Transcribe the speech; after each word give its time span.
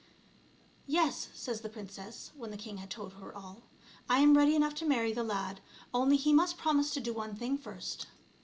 "Yes," 0.97 1.29
says 1.35 1.61
the 1.61 1.69
princess 1.69 2.31
when 2.35 2.49
the 2.49 2.57
king 2.57 2.77
had 2.77 2.89
told 2.89 3.13
her 3.13 3.37
all." 3.37 3.61
I 4.09 4.17
am 4.21 4.35
ready 4.35 4.55
enough 4.55 4.73
to 4.81 4.85
marry 4.87 5.13
the 5.13 5.23
lad, 5.23 5.61
only 5.93 6.17
he 6.17 6.33
must 6.33 6.57
promise 6.57 6.89
to 6.95 6.99
do 6.99 7.13
one 7.13 7.35
thing 7.35 7.55
first." 7.55 8.07